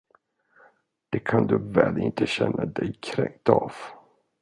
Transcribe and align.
Det 1.09 1.19
kan 1.19 1.47
du 1.47 1.57
väl 1.71 1.97
inte 1.99 2.27
känna 2.27 2.65
dig 2.65 2.93
kränkt 3.01 3.49
av? 3.49 3.71